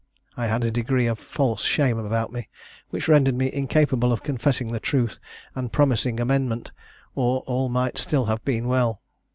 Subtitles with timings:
[0.35, 2.49] I had a degree of false shame about me,
[2.89, 5.19] which rendered me incapable of confessing the truth
[5.53, 6.71] and promising amendment,
[7.13, 9.03] or all might still have been well.